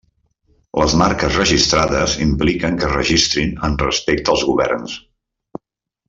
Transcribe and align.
Les 0.83 0.93
marques 1.01 1.35
registrades 1.39 2.15
impliquen 2.25 2.79
que 2.81 2.87
es 2.89 2.95
registrin 2.97 3.53
en 3.67 3.77
respecte 3.85 4.33
als 4.37 4.47
governs. 4.53 4.97